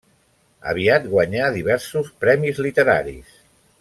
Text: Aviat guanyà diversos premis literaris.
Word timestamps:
Aviat 0.71 1.05
guanyà 1.11 1.51
diversos 1.57 2.09
premis 2.25 2.63
literaris. 2.69 3.37